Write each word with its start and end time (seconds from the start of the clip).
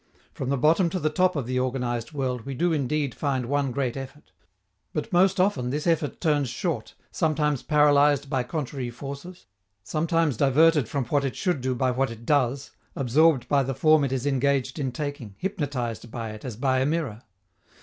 From 0.33 0.49
the 0.49 0.57
bottom 0.57 0.89
to 0.89 0.99
the 0.99 1.11
top 1.11 1.35
of 1.35 1.45
the 1.45 1.59
organized 1.59 2.11
world 2.11 2.41
we 2.43 2.55
do 2.55 2.73
indeed 2.73 3.13
find 3.13 3.45
one 3.45 3.71
great 3.71 3.95
effort; 3.95 4.31
but 4.93 5.13
most 5.13 5.39
often 5.39 5.69
this 5.69 5.85
effort 5.85 6.19
turns 6.19 6.49
short, 6.49 6.95
sometimes 7.11 7.61
paralyzed 7.61 8.27
by 8.27 8.41
contrary 8.41 8.89
forces, 8.89 9.45
sometimes 9.83 10.37
diverted 10.37 10.89
from 10.89 11.05
what 11.05 11.23
it 11.23 11.35
should 11.35 11.61
do 11.61 11.75
by 11.75 11.91
what 11.91 12.09
it 12.09 12.25
does, 12.25 12.71
absorbed 12.95 13.47
by 13.47 13.61
the 13.61 13.75
form 13.75 14.03
it 14.03 14.11
is 14.11 14.25
engaged 14.25 14.79
in 14.79 14.91
taking, 14.91 15.35
hypnotized 15.37 16.09
by 16.09 16.31
it 16.31 16.43
as 16.43 16.55
by 16.57 16.79
a 16.79 16.85
mirror. 16.87 17.21